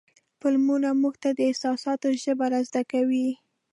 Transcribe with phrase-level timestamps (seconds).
[0.39, 3.27] فلمونه موږ ته د احساساتو ژبه را زده کوي.